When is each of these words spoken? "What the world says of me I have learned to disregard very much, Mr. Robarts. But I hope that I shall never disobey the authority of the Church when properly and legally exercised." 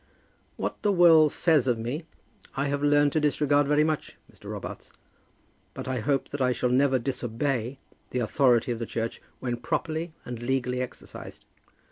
"What 0.57 0.81
the 0.81 0.91
world 0.91 1.31
says 1.31 1.67
of 1.67 1.77
me 1.77 2.05
I 2.55 2.69
have 2.69 2.81
learned 2.81 3.11
to 3.11 3.19
disregard 3.19 3.67
very 3.67 3.83
much, 3.83 4.17
Mr. 4.33 4.49
Robarts. 4.49 4.91
But 5.75 5.87
I 5.87 5.99
hope 5.99 6.29
that 6.29 6.41
I 6.41 6.53
shall 6.53 6.71
never 6.71 6.97
disobey 6.97 7.77
the 8.09 8.17
authority 8.17 8.71
of 8.71 8.79
the 8.79 8.87
Church 8.87 9.21
when 9.41 9.57
properly 9.57 10.13
and 10.25 10.41
legally 10.41 10.81
exercised." 10.81 11.45